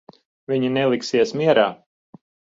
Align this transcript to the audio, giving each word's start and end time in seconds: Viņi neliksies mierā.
Viņi 0.51 0.71
neliksies 0.77 1.35
mierā. 1.43 1.69